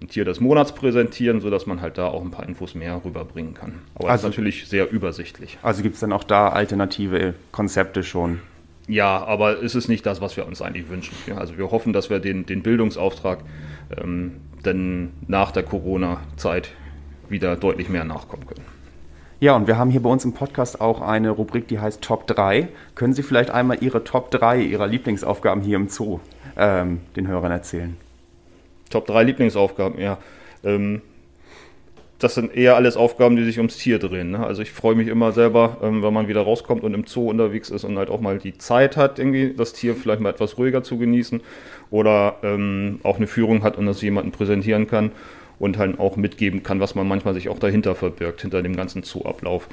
ein 0.01 0.07
Tier 0.07 0.25
des 0.25 0.39
Monats 0.39 0.73
präsentieren, 0.73 1.41
sodass 1.41 1.65
man 1.65 1.81
halt 1.81 1.97
da 1.97 2.07
auch 2.07 2.21
ein 2.21 2.31
paar 2.31 2.47
Infos 2.47 2.75
mehr 2.75 3.01
rüberbringen 3.03 3.53
kann. 3.55 3.81
Aber 3.95 4.09
also, 4.09 4.27
das 4.27 4.35
ist 4.35 4.37
natürlich 4.37 4.67
sehr 4.67 4.91
übersichtlich. 4.91 5.57
Also 5.63 5.81
gibt 5.81 5.95
es 5.95 6.01
dann 6.01 6.13
auch 6.13 6.23
da 6.23 6.49
alternative 6.49 7.33
Konzepte 7.51 8.03
schon? 8.03 8.39
Ja, 8.87 9.23
aber 9.25 9.61
es 9.61 9.75
ist 9.75 9.89
nicht 9.89 10.05
das, 10.05 10.21
was 10.21 10.37
wir 10.37 10.47
uns 10.47 10.61
eigentlich 10.61 10.89
wünschen. 10.89 11.15
Also 11.35 11.57
wir 11.57 11.71
hoffen, 11.71 11.91
dass 11.91 12.09
wir 12.09 12.19
den, 12.19 12.45
den 12.45 12.63
Bildungsauftrag 12.63 13.39
ähm, 14.01 14.37
dann 14.63 15.11
nach 15.27 15.51
der 15.51 15.63
Corona-Zeit 15.63 16.69
wieder 17.29 17.57
deutlich 17.57 17.89
mehr 17.89 18.05
nachkommen 18.05 18.47
können. 18.47 18.65
Ja, 19.39 19.55
und 19.55 19.67
wir 19.67 19.77
haben 19.77 19.91
hier 19.91 20.01
bei 20.01 20.09
uns 20.09 20.25
im 20.25 20.33
Podcast 20.33 20.81
auch 20.81 21.01
eine 21.01 21.29
Rubrik, 21.29 21.67
die 21.67 21.79
heißt 21.79 22.01
Top 22.01 22.25
3. 22.27 22.69
Können 22.95 23.13
Sie 23.13 23.21
vielleicht 23.21 23.51
einmal 23.51 23.77
Ihre 23.83 24.03
Top 24.03 24.31
3 24.31 24.61
Ihrer 24.61 24.87
Lieblingsaufgaben 24.87 25.61
hier 25.61 25.75
im 25.75 25.89
Zoo 25.89 26.19
ähm, 26.55 27.01
den 27.15 27.27
Hörern 27.27 27.51
erzählen? 27.51 27.97
Top 28.89 29.05
3 29.05 29.23
Lieblingsaufgaben, 29.23 29.99
ja. 29.99 30.17
Ähm, 30.63 31.01
das 32.19 32.33
sind 32.33 32.55
eher 32.55 32.75
alles 32.75 32.97
Aufgaben, 32.97 33.35
die 33.35 33.43
sich 33.43 33.57
ums 33.57 33.77
Tier 33.77 33.99
drehen. 33.99 34.31
Ne? 34.31 34.45
Also 34.45 34.61
ich 34.61 34.71
freue 34.71 34.95
mich 34.95 35.07
immer 35.07 35.31
selber, 35.31 35.77
ähm, 35.83 36.01
wenn 36.01 36.13
man 36.13 36.27
wieder 36.27 36.41
rauskommt 36.41 36.83
und 36.83 36.93
im 36.93 37.05
Zoo 37.05 37.29
unterwegs 37.29 37.69
ist 37.69 37.83
und 37.83 37.97
halt 37.97 38.09
auch 38.09 38.21
mal 38.21 38.39
die 38.39 38.57
Zeit 38.57 38.97
hat, 38.97 39.19
irgendwie 39.19 39.53
das 39.55 39.73
Tier 39.73 39.95
vielleicht 39.95 40.21
mal 40.21 40.29
etwas 40.29 40.57
ruhiger 40.57 40.83
zu 40.83 40.97
genießen 40.97 41.41
oder 41.91 42.37
ähm, 42.41 42.99
auch 43.03 43.17
eine 43.17 43.27
Führung 43.27 43.63
hat 43.63 43.77
und 43.77 43.85
das 43.85 44.01
jemandem 44.01 44.31
präsentieren 44.31 44.87
kann 44.87 45.11
und 45.59 45.77
halt 45.77 45.99
auch 45.99 46.17
mitgeben 46.17 46.63
kann, 46.63 46.79
was 46.79 46.95
man 46.95 47.07
manchmal 47.07 47.35
sich 47.35 47.49
auch 47.49 47.59
dahinter 47.59 47.93
verbirgt, 47.93 48.41
hinter 48.41 48.63
dem 48.63 48.75
ganzen 48.75 49.03
Zooablauf. 49.03 49.69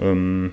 Ähm, 0.00 0.52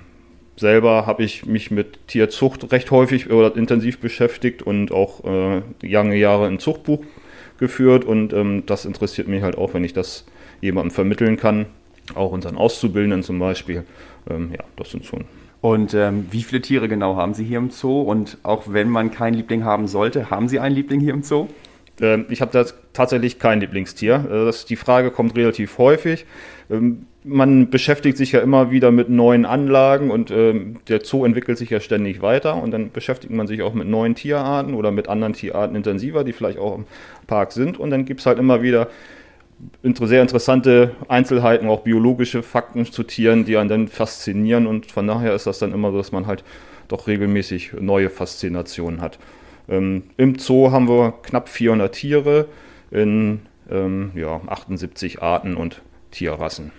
selber 0.56 1.06
habe 1.06 1.22
ich 1.22 1.46
mich 1.46 1.70
mit 1.70 2.08
Tierzucht 2.08 2.72
recht 2.72 2.90
häufig 2.90 3.30
oder 3.30 3.56
intensiv 3.56 4.00
beschäftigt 4.00 4.62
und 4.62 4.90
auch 4.90 5.24
äh, 5.24 5.62
lange 5.82 6.16
Jahre 6.16 6.46
ein 6.46 6.58
Zuchtbuch 6.58 7.04
geführt 7.58 8.04
und 8.04 8.32
ähm, 8.32 8.64
das 8.66 8.84
interessiert 8.84 9.28
mich 9.28 9.42
halt 9.42 9.56
auch, 9.56 9.72
wenn 9.72 9.84
ich 9.84 9.92
das 9.92 10.24
jemandem 10.62 10.92
vermitteln 10.92 11.36
kann, 11.36 11.66
auch 12.14 12.32
unseren 12.32 12.56
Auszubildenden 12.56 13.22
zum 13.22 13.38
Beispiel. 13.38 13.84
Ähm, 14.30 14.50
ja, 14.52 14.64
das 14.76 14.90
sind 14.90 15.04
schon. 15.04 15.26
Und 15.60 15.94
ähm, 15.94 16.26
wie 16.30 16.42
viele 16.42 16.62
Tiere 16.62 16.88
genau 16.88 17.16
haben 17.16 17.34
Sie 17.34 17.44
hier 17.44 17.58
im 17.58 17.70
Zoo? 17.70 18.00
Und 18.00 18.38
auch 18.42 18.64
wenn 18.66 18.88
man 18.88 19.10
keinen 19.10 19.34
Liebling 19.34 19.64
haben 19.64 19.86
sollte, 19.86 20.30
haben 20.30 20.48
Sie 20.48 20.58
einen 20.58 20.74
Liebling 20.74 21.00
hier 21.00 21.12
im 21.12 21.22
Zoo? 21.22 21.48
Ähm, 22.00 22.26
ich 22.30 22.40
habe 22.40 22.66
tatsächlich 22.92 23.38
kein 23.38 23.60
Lieblingstier. 23.60 24.24
Äh, 24.26 24.44
das, 24.46 24.64
die 24.64 24.76
Frage 24.76 25.10
kommt 25.10 25.36
relativ 25.36 25.78
häufig. 25.78 26.26
Ähm, 26.70 27.06
man 27.24 27.70
beschäftigt 27.70 28.16
sich 28.16 28.32
ja 28.32 28.40
immer 28.40 28.72
wieder 28.72 28.90
mit 28.90 29.08
neuen 29.08 29.44
Anlagen 29.44 30.10
und 30.10 30.32
ähm, 30.32 30.78
der 30.88 31.04
Zoo 31.04 31.24
entwickelt 31.24 31.58
sich 31.58 31.70
ja 31.70 31.78
ständig 31.78 32.20
weiter 32.20 32.60
und 32.60 32.72
dann 32.72 32.90
beschäftigt 32.90 33.32
man 33.32 33.46
sich 33.46 33.62
auch 33.62 33.74
mit 33.74 33.86
neuen 33.86 34.16
Tierarten 34.16 34.74
oder 34.74 34.90
mit 34.90 35.08
anderen 35.08 35.32
Tierarten 35.32 35.76
intensiver, 35.76 36.24
die 36.24 36.32
vielleicht 36.32 36.58
auch 36.58 36.74
im 36.74 36.86
Park 37.28 37.52
sind. 37.52 37.78
Und 37.78 37.90
dann 37.90 38.04
gibt 38.04 38.18
es 38.20 38.26
halt 38.26 38.40
immer 38.40 38.62
wieder 38.62 38.88
sehr 39.82 40.22
interessante 40.22 40.92
Einzelheiten, 41.08 41.68
auch 41.68 41.80
biologische 41.80 42.42
Fakten 42.42 42.84
zu 42.86 43.02
Tieren, 43.02 43.44
die 43.44 43.56
einen 43.56 43.68
dann 43.68 43.88
faszinieren 43.88 44.66
und 44.66 44.90
von 44.90 45.06
daher 45.06 45.34
ist 45.34 45.46
das 45.46 45.58
dann 45.58 45.72
immer 45.72 45.90
so, 45.90 45.98
dass 45.98 46.12
man 46.12 46.26
halt 46.26 46.44
doch 46.88 47.06
regelmäßig 47.06 47.72
neue 47.80 48.10
Faszinationen 48.10 49.00
hat. 49.00 49.18
Ähm, 49.68 50.04
Im 50.16 50.38
Zoo 50.38 50.70
haben 50.70 50.88
wir 50.88 51.14
knapp 51.22 51.48
400 51.48 51.94
Tiere 51.94 52.46
in 52.90 53.40
ähm, 53.70 54.12
ja, 54.14 54.40
78 54.46 55.22
Arten 55.22 55.56
und 55.56 55.82
Tierrassen. 56.10 56.72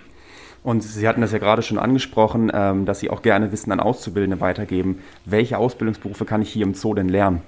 Und 0.63 0.82
Sie 0.82 1.08
hatten 1.08 1.22
das 1.22 1.34
ja 1.34 1.40
gerade 1.40 1.62
schon 1.62 1.78
angesprochen, 1.78 2.52
ähm, 2.54 2.86
dass 2.86 3.00
Sie 3.00 3.10
auch 3.10 3.22
gerne 3.22 3.52
Wissen 3.52 3.72
an 3.72 3.80
Auszubildende 3.80 4.40
weitergeben. 4.40 5.00
Welche 5.25 5.58
Ausbildungsberufe 5.58 6.25
kann 6.25 6.42
ich 6.42 6.50
hier 6.50 6.66
im 6.66 6.74
Zoo 6.74 6.94
denn 6.94 7.10
lernen? 7.10 7.42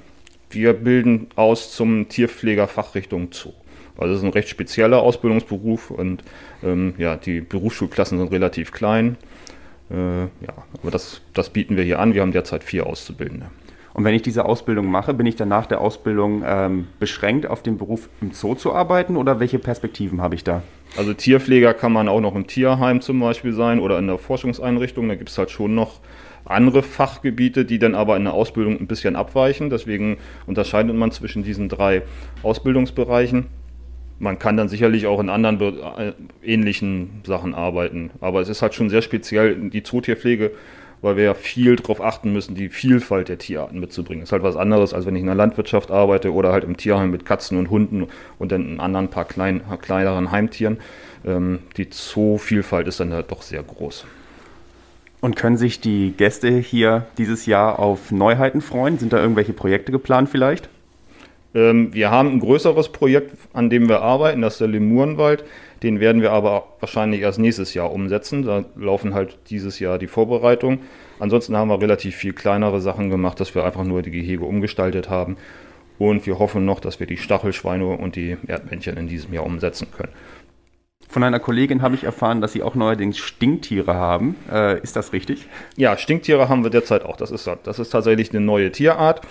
Wir 0.49 0.73
bilden 0.73 1.27
aus 1.35 1.73
zum 1.73 2.09
Tierpfleger 2.09 2.67
Fachrichtung 2.67 3.29
Zoo. 3.31 3.53
Also 3.97 4.13
es 4.13 4.19
ist 4.19 4.25
ein 4.25 4.31
recht 4.31 4.49
spezieller 4.49 5.01
Ausbildungsberuf 5.01 5.91
und 5.91 6.23
ähm, 6.63 6.93
ja, 6.97 7.15
die 7.15 7.41
Berufsschulklassen 7.41 8.17
sind 8.17 8.31
relativ 8.31 8.71
klein. 8.71 9.17
Äh, 9.89 10.21
ja, 10.21 10.53
aber 10.81 10.91
das, 10.91 11.21
das 11.33 11.49
bieten 11.49 11.77
wir 11.77 11.83
hier 11.83 11.99
an. 11.99 12.13
Wir 12.13 12.21
haben 12.21 12.31
derzeit 12.31 12.63
vier 12.63 12.87
Auszubildende. 12.87 13.47
Und 13.93 14.03
wenn 14.03 14.13
ich 14.13 14.23
diese 14.23 14.43
Ausbildung 14.43 14.91
mache, 14.91 15.13
bin 15.13 15.25
ich 15.25 15.37
dann 15.37 15.47
nach 15.47 15.67
der 15.67 15.79
Ausbildung 15.79 16.43
ähm, 16.45 16.87
beschränkt 16.99 17.47
auf 17.47 17.63
den 17.63 17.77
Beruf 17.77 18.09
im 18.19 18.31
Zoo 18.31 18.53
zu 18.53 18.73
arbeiten 18.73 19.15
oder 19.15 19.39
welche 19.39 19.57
Perspektiven 19.57 20.19
habe 20.19 20.35
ich 20.35 20.43
da? 20.43 20.63
Also 20.97 21.13
Tierpfleger 21.13 21.73
kann 21.73 21.93
man 21.93 22.09
auch 22.09 22.19
noch 22.19 22.35
im 22.35 22.45
Tierheim 22.45 22.99
zum 22.99 23.21
Beispiel 23.21 23.53
sein 23.53 23.79
oder 23.79 23.97
in 23.97 24.07
der 24.07 24.17
Forschungseinrichtung. 24.17 25.07
Da 25.07 25.15
gibt 25.15 25.29
es 25.29 25.37
halt 25.37 25.49
schon 25.49 25.75
noch 25.75 26.01
andere 26.43 26.83
Fachgebiete, 26.83 27.63
die 27.63 27.79
dann 27.79 27.95
aber 27.95 28.17
in 28.17 28.25
der 28.25 28.33
Ausbildung 28.33 28.77
ein 28.77 28.87
bisschen 28.87 29.15
abweichen. 29.15 29.69
Deswegen 29.69 30.17
unterscheidet 30.45 30.93
man 30.93 31.11
zwischen 31.11 31.43
diesen 31.43 31.69
drei 31.69 32.01
Ausbildungsbereichen. 32.43 33.45
Man 34.17 34.39
kann 34.39 34.57
dann 34.57 34.69
sicherlich 34.69 35.07
auch 35.07 35.19
in 35.19 35.29
anderen 35.29 35.59
äh, 35.61 36.13
ähnlichen 36.43 37.21
Sachen 37.25 37.53
arbeiten. 37.53 38.11
Aber 38.21 38.41
es 38.41 38.49
ist 38.49 38.61
halt 38.61 38.73
schon 38.73 38.89
sehr 38.89 39.01
speziell 39.01 39.69
die 39.69 39.83
Zootierpflege 39.83 40.51
weil 41.05 41.17
wir 41.17 41.23
ja 41.23 41.33
viel 41.35 41.75
darauf 41.75 42.01
achten 42.01 42.33
müssen, 42.33 42.55
die 42.55 42.67
Vielfalt 42.67 43.29
der 43.29 43.37
Tierarten 43.37 43.79
mitzubringen. 43.79 44.23
Ist 44.23 44.31
halt 44.31 44.41
was 44.41 44.55
anderes, 44.55 44.91
als 44.91 45.05
wenn 45.05 45.15
ich 45.15 45.21
in 45.21 45.27
der 45.27 45.35
Landwirtschaft 45.35 45.91
arbeite 45.91 46.33
oder 46.33 46.51
halt 46.51 46.63
im 46.63 46.77
Tierheim 46.77 47.11
mit 47.11 47.25
Katzen 47.25 47.59
und 47.59 47.69
Hunden 47.69 48.07
und 48.39 48.51
dann 48.51 48.67
in 48.67 48.79
anderen 48.79 49.09
paar 49.09 49.25
klein, 49.25 49.61
kleineren 49.81 50.31
Heimtieren. 50.31 50.77
Ähm, 51.23 51.59
die 51.77 51.91
Zoovielfalt 51.91 52.87
ist 52.87 52.99
dann 52.99 53.13
halt 53.13 53.31
doch 53.31 53.43
sehr 53.43 53.61
groß. 53.61 54.05
Und 55.21 55.35
können 55.35 55.57
sich 55.57 55.79
die 55.79 56.13
Gäste 56.17 56.49
hier 56.57 57.05
dieses 57.19 57.45
Jahr 57.45 57.77
auf 57.77 58.11
Neuheiten 58.11 58.61
freuen? 58.61 58.97
Sind 58.97 59.13
da 59.13 59.19
irgendwelche 59.19 59.53
Projekte 59.53 59.91
geplant 59.91 60.29
vielleicht? 60.29 60.69
Ähm, 61.55 61.93
wir 61.93 62.11
haben 62.11 62.33
ein 62.33 62.39
größeres 62.39 62.89
Projekt, 62.89 63.35
an 63.53 63.69
dem 63.69 63.87
wir 63.87 64.01
arbeiten, 64.01 64.41
das 64.41 64.55
ist 64.55 64.61
der 64.61 64.67
Lemurenwald. 64.67 65.45
Den 65.81 65.99
werden 65.99 66.21
wir 66.21 66.31
aber 66.31 66.67
wahrscheinlich 66.79 67.21
erst 67.21 67.39
nächstes 67.39 67.73
Jahr 67.73 67.91
umsetzen. 67.91 68.43
Da 68.43 68.65
laufen 68.75 69.13
halt 69.13 69.37
dieses 69.49 69.79
Jahr 69.79 69.97
die 69.97 70.07
Vorbereitungen. 70.07 70.79
Ansonsten 71.19 71.55
haben 71.55 71.69
wir 71.69 71.81
relativ 71.81 72.15
viel 72.15 72.33
kleinere 72.33 72.81
Sachen 72.81 73.09
gemacht, 73.09 73.39
dass 73.39 73.55
wir 73.55 73.63
einfach 73.63 73.83
nur 73.83 74.01
die 74.01 74.11
Gehege 74.11 74.43
umgestaltet 74.43 75.09
haben. 75.09 75.37
Und 75.97 76.25
wir 76.25 76.39
hoffen 76.39 76.65
noch, 76.65 76.81
dass 76.81 76.99
wir 76.99 77.07
die 77.07 77.17
Stachelschweine 77.17 77.85
und 77.85 78.17
die 78.17 78.35
Erdmännchen 78.47 78.97
in 78.97 79.07
diesem 79.07 79.33
Jahr 79.33 79.45
umsetzen 79.45 79.87
können. 79.95 80.11
Von 81.07 81.23
einer 81.23 81.39
Kollegin 81.39 81.81
habe 81.81 81.95
ich 81.95 82.03
erfahren, 82.03 82.41
dass 82.41 82.51
Sie 82.51 82.63
auch 82.63 82.75
neuerdings 82.75 83.17
Stinktiere 83.17 83.93
haben. 83.93 84.35
Äh, 84.51 84.81
ist 84.81 84.97
das 84.97 85.13
richtig? 85.13 85.47
Ja, 85.77 85.97
Stinktiere 85.97 86.49
haben 86.49 86.63
wir 86.63 86.71
derzeit 86.71 87.03
auch. 87.05 87.15
Das 87.15 87.31
ist, 87.31 87.49
das 87.63 87.79
ist 87.79 87.91
tatsächlich 87.91 88.31
eine 88.31 88.41
neue 88.41 88.71
Tierart. 88.71 89.21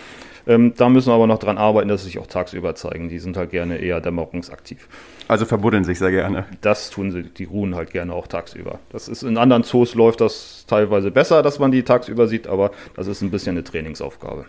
Ähm, 0.46 0.74
da 0.76 0.88
müssen 0.88 1.08
wir 1.08 1.14
aber 1.14 1.26
noch 1.26 1.38
dran 1.38 1.58
arbeiten, 1.58 1.88
dass 1.88 2.02
sie 2.02 2.08
sich 2.08 2.18
auch 2.18 2.26
tagsüber 2.26 2.74
zeigen. 2.74 3.08
Die 3.08 3.18
sind 3.18 3.36
halt 3.36 3.50
gerne 3.50 3.78
eher 3.78 4.00
dämmerungsaktiv. 4.00 4.88
Also 5.26 5.46
verbuddeln 5.46 5.84
sich 5.84 5.98
sehr 5.98 6.10
gerne. 6.10 6.44
Das 6.60 6.90
tun 6.90 7.10
sie, 7.10 7.22
die 7.22 7.44
ruhen 7.44 7.74
halt 7.74 7.90
gerne 7.90 8.12
auch 8.12 8.26
tagsüber. 8.26 8.78
Das 8.90 9.08
ist 9.08 9.22
in 9.22 9.38
anderen 9.38 9.62
Zoos 9.62 9.94
läuft 9.94 10.20
das 10.20 10.64
teilweise 10.66 11.10
besser, 11.10 11.42
dass 11.42 11.58
man 11.58 11.70
die 11.70 11.82
tagsüber 11.82 12.28
sieht, 12.28 12.46
aber 12.46 12.72
das 12.94 13.06
ist 13.06 13.22
ein 13.22 13.30
bisschen 13.30 13.52
eine 13.52 13.64
Trainingsaufgabe. 13.64 14.44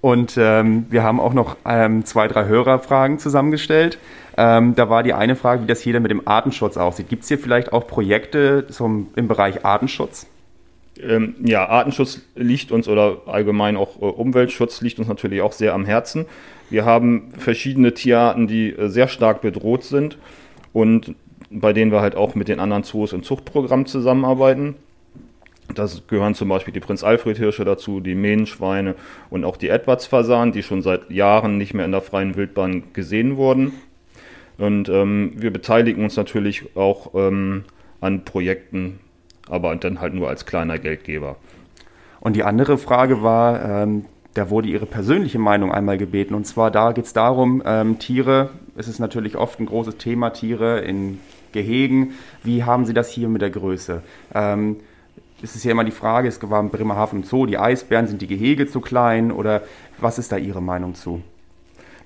Und 0.00 0.34
ähm, 0.36 0.86
wir 0.90 1.04
haben 1.04 1.20
auch 1.20 1.32
noch 1.32 1.56
ähm, 1.64 2.04
zwei, 2.04 2.26
drei 2.26 2.46
Hörerfragen 2.46 3.20
zusammengestellt. 3.20 3.98
Ähm, 4.36 4.74
da 4.74 4.90
war 4.90 5.04
die 5.04 5.14
eine 5.14 5.36
Frage, 5.36 5.62
wie 5.62 5.66
das 5.66 5.84
jeder 5.84 6.00
mit 6.00 6.10
dem 6.10 6.26
Artenschutz 6.26 6.76
aussieht. 6.76 7.08
Gibt 7.08 7.22
es 7.22 7.28
hier 7.28 7.38
vielleicht 7.38 7.72
auch 7.72 7.86
Projekte 7.86 8.66
zum, 8.68 9.08
im 9.14 9.28
Bereich 9.28 9.64
Artenschutz? 9.64 10.26
Ähm, 11.02 11.34
ja, 11.44 11.68
Artenschutz 11.68 12.22
liegt 12.34 12.72
uns 12.72 12.88
oder 12.88 13.22
allgemein 13.26 13.76
auch 13.76 14.00
äh, 14.00 14.04
Umweltschutz 14.04 14.80
liegt 14.80 14.98
uns 14.98 15.08
natürlich 15.08 15.42
auch 15.42 15.52
sehr 15.52 15.74
am 15.74 15.84
Herzen. 15.84 16.26
Wir 16.70 16.84
haben 16.84 17.32
verschiedene 17.36 17.92
Tierarten, 17.94 18.46
die 18.46 18.70
äh, 18.70 18.88
sehr 18.88 19.08
stark 19.08 19.40
bedroht 19.40 19.84
sind 19.84 20.18
und 20.72 21.14
bei 21.50 21.72
denen 21.72 21.92
wir 21.92 22.00
halt 22.00 22.16
auch 22.16 22.34
mit 22.34 22.48
den 22.48 22.60
anderen 22.60 22.82
Zoos 22.82 23.12
im 23.12 23.22
Zuchtprogramm 23.22 23.86
zusammenarbeiten. 23.86 24.76
Das 25.74 26.06
gehören 26.06 26.34
zum 26.34 26.48
Beispiel 26.48 26.72
die 26.72 26.80
Prinz-Alfred-Hirsche 26.80 27.64
dazu, 27.64 28.00
die 28.00 28.14
Mähnenschweine 28.14 28.94
und 29.30 29.44
auch 29.44 29.56
die 29.56 29.68
Edwards-Fasanen, 29.68 30.52
die 30.52 30.62
schon 30.62 30.82
seit 30.82 31.10
Jahren 31.10 31.58
nicht 31.58 31.74
mehr 31.74 31.84
in 31.84 31.92
der 31.92 32.02
freien 32.02 32.36
Wildbahn 32.36 32.84
gesehen 32.92 33.36
wurden. 33.36 33.72
Und 34.58 34.88
ähm, 34.88 35.32
wir 35.36 35.50
beteiligen 35.50 36.04
uns 36.04 36.16
natürlich 36.16 36.76
auch 36.76 37.14
ähm, 37.14 37.64
an 38.00 38.24
Projekten 38.24 39.00
aber 39.48 39.74
dann 39.76 40.00
halt 40.00 40.14
nur 40.14 40.28
als 40.28 40.46
kleiner 40.46 40.78
Geldgeber. 40.78 41.36
Und 42.20 42.36
die 42.36 42.44
andere 42.44 42.78
Frage 42.78 43.22
war, 43.22 43.82
ähm, 43.82 44.04
da 44.34 44.48
wurde 44.48 44.68
Ihre 44.68 44.86
persönliche 44.86 45.38
Meinung 45.38 45.72
einmal 45.72 45.98
gebeten. 45.98 46.34
Und 46.34 46.46
zwar 46.46 46.70
da 46.70 46.92
geht 46.92 47.04
es 47.04 47.12
darum, 47.12 47.62
ähm, 47.66 47.98
Tiere, 47.98 48.50
es 48.76 48.88
ist 48.88 48.98
natürlich 48.98 49.36
oft 49.36 49.60
ein 49.60 49.66
großes 49.66 49.98
Thema, 49.98 50.30
Tiere 50.30 50.80
in 50.80 51.20
Gehegen. 51.52 52.12
Wie 52.42 52.64
haben 52.64 52.86
Sie 52.86 52.94
das 52.94 53.10
hier 53.10 53.28
mit 53.28 53.42
der 53.42 53.50
Größe? 53.50 54.02
Ähm, 54.34 54.76
es 55.42 55.56
ist 55.56 55.64
ja 55.64 55.72
immer 55.72 55.84
die 55.84 55.90
Frage, 55.90 56.28
es 56.28 56.40
war 56.48 56.60
im 56.60 56.70
Bremerhaven 56.70 57.24
Zoo, 57.24 57.46
die 57.46 57.58
Eisbären, 57.58 58.06
sind 58.06 58.22
die 58.22 58.28
Gehege 58.28 58.68
zu 58.68 58.80
klein 58.80 59.32
oder 59.32 59.62
was 59.98 60.18
ist 60.18 60.32
da 60.32 60.36
Ihre 60.36 60.62
Meinung 60.62 60.94
zu? 60.94 61.20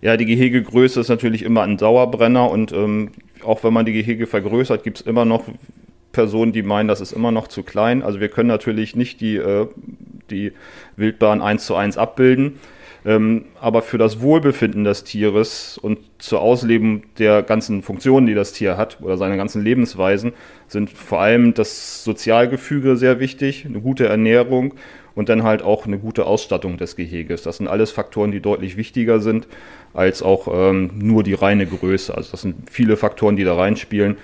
Ja, 0.00 0.16
die 0.16 0.26
Gehegegröße 0.26 1.00
ist 1.00 1.08
natürlich 1.08 1.42
immer 1.42 1.62
ein 1.62 1.76
Dauerbrenner 1.76 2.50
und 2.50 2.72
ähm, 2.72 3.10
auch 3.44 3.62
wenn 3.62 3.72
man 3.72 3.86
die 3.86 3.92
Gehege 3.92 4.26
vergrößert, 4.26 4.82
gibt 4.84 5.00
es 5.00 5.06
immer 5.06 5.24
noch 5.24 5.44
Personen, 6.16 6.52
die 6.52 6.62
meinen, 6.62 6.88
das 6.88 7.02
ist 7.02 7.12
immer 7.12 7.30
noch 7.30 7.46
zu 7.46 7.62
klein. 7.62 8.02
Also 8.02 8.20
wir 8.20 8.28
können 8.30 8.48
natürlich 8.48 8.96
nicht 8.96 9.20
die, 9.20 9.36
äh, 9.36 9.66
die 10.30 10.52
Wildbahn 10.96 11.42
eins 11.42 11.66
zu 11.66 11.76
eins 11.76 11.98
abbilden. 11.98 12.58
Ähm, 13.04 13.44
aber 13.60 13.82
für 13.82 13.98
das 13.98 14.22
Wohlbefinden 14.22 14.82
des 14.82 15.04
Tieres 15.04 15.76
und 15.76 15.98
zur 16.16 16.40
Ausleben 16.40 17.02
der 17.18 17.42
ganzen 17.42 17.82
Funktionen, 17.82 18.26
die 18.26 18.34
das 18.34 18.54
Tier 18.54 18.78
hat 18.78 18.98
oder 19.02 19.18
seine 19.18 19.36
ganzen 19.36 19.62
Lebensweisen, 19.62 20.32
sind 20.68 20.88
vor 20.88 21.20
allem 21.20 21.52
das 21.52 22.02
Sozialgefüge 22.02 22.96
sehr 22.96 23.20
wichtig, 23.20 23.66
eine 23.66 23.80
gute 23.80 24.06
Ernährung 24.08 24.72
und 25.14 25.28
dann 25.28 25.42
halt 25.42 25.62
auch 25.62 25.86
eine 25.86 25.98
gute 25.98 26.24
Ausstattung 26.24 26.78
des 26.78 26.96
Geheges. 26.96 27.42
Das 27.42 27.58
sind 27.58 27.68
alles 27.68 27.90
Faktoren, 27.90 28.32
die 28.32 28.40
deutlich 28.40 28.78
wichtiger 28.78 29.20
sind 29.20 29.46
als 29.92 30.22
auch 30.22 30.48
ähm, 30.50 30.92
nur 30.94 31.22
die 31.22 31.34
reine 31.34 31.66
Größe. 31.66 32.16
Also 32.16 32.30
das 32.32 32.40
sind 32.40 32.70
viele 32.70 32.96
Faktoren, 32.96 33.36
die 33.36 33.44
da 33.44 33.54
reinspielen. 33.54 34.16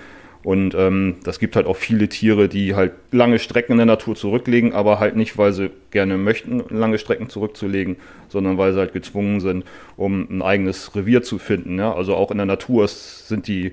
Und 0.43 0.75
ähm, 0.75 1.15
das 1.23 1.39
gibt 1.39 1.55
halt 1.55 1.67
auch 1.67 1.77
viele 1.77 2.09
Tiere, 2.09 2.49
die 2.49 2.75
halt 2.75 2.91
lange 3.11 3.39
Strecken 3.39 3.73
in 3.73 3.77
der 3.77 3.85
Natur 3.85 4.15
zurücklegen, 4.15 4.73
aber 4.73 4.99
halt 4.99 5.15
nicht, 5.15 5.37
weil 5.37 5.53
sie 5.53 5.71
gerne 5.91 6.17
möchten, 6.17 6.63
lange 6.69 6.97
Strecken 6.97 7.29
zurückzulegen, 7.29 7.95
sondern 8.27 8.57
weil 8.57 8.73
sie 8.73 8.79
halt 8.79 8.91
gezwungen 8.91 9.39
sind, 9.39 9.63
um 9.95 10.27
ein 10.29 10.41
eigenes 10.41 10.95
Revier 10.95 11.23
zu 11.23 11.39
finden. 11.39 11.79
Ja? 11.79 11.93
Also 11.93 12.15
auch 12.15 12.29
in 12.29 12.37
der 12.37 12.45
Natur 12.45 12.89
sind 12.89 13.47
die, 13.47 13.71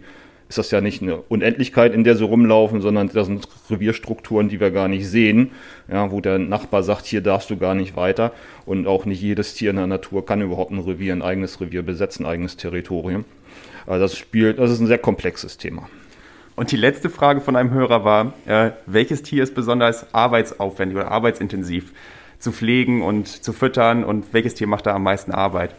ist 0.49 0.59
das 0.59 0.71
ja 0.71 0.81
nicht 0.81 1.03
eine 1.03 1.17
Unendlichkeit, 1.17 1.93
in 1.93 2.05
der 2.05 2.15
sie 2.15 2.25
rumlaufen, 2.25 2.81
sondern 2.81 3.11
das 3.13 3.27
sind 3.27 3.49
Revierstrukturen, 3.69 4.49
die 4.49 4.61
wir 4.61 4.71
gar 4.71 4.87
nicht 4.87 5.09
sehen, 5.09 5.51
ja? 5.91 6.13
wo 6.13 6.21
der 6.21 6.39
Nachbar 6.39 6.85
sagt, 6.85 7.05
hier 7.05 7.21
darfst 7.21 7.51
du 7.51 7.57
gar 7.57 7.75
nicht 7.75 7.97
weiter. 7.97 8.33
Und 8.65 8.87
auch 8.87 9.07
nicht 9.07 9.21
jedes 9.21 9.55
Tier 9.55 9.71
in 9.71 9.77
der 9.77 9.89
Natur 9.89 10.25
kann 10.25 10.41
überhaupt 10.41 10.71
ein 10.71 10.79
Revier, 10.79 11.15
ein 11.15 11.23
eigenes 11.23 11.61
Revier 11.61 11.83
besetzen, 11.83 12.25
ein 12.25 12.31
eigenes 12.31 12.57
Territorium. 12.57 13.25
Also 13.89 14.05
das 14.05 14.17
spielt, 14.17 14.61
das 14.61 14.71
ist 14.71 14.79
ein 14.79 14.87
sehr 14.87 14.99
komplexes 14.99 15.57
Thema. 15.57 15.89
Und 16.61 16.73
die 16.73 16.77
letzte 16.77 17.09
Frage 17.09 17.41
von 17.41 17.57
einem 17.57 17.71
Hörer 17.71 18.05
war, 18.05 18.35
äh, 18.45 18.73
welches 18.85 19.23
Tier 19.23 19.43
ist 19.43 19.55
besonders 19.55 20.13
arbeitsaufwendig 20.13 20.99
oder 20.99 21.11
arbeitsintensiv 21.11 21.95
zu 22.39 22.53
pflegen 22.53 23.01
und 23.01 23.29
zu 23.29 23.55
füttern 23.55 24.05
und 24.05 24.35
welches 24.35 24.57
Tier 24.57 24.67
macht 24.67 24.85
da 24.85 24.95
am 24.95 25.03
meisten 25.03 25.33
Arbeit? 25.33 25.75